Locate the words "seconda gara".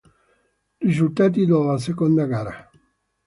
1.77-2.67